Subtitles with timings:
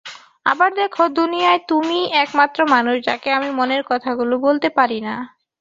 [0.45, 5.13] আবার দেখো, দুনিয়ায় তুমিই একমাত্র মানুষ যাকে আমি মনের কথাগুলো বলতে পারিনা।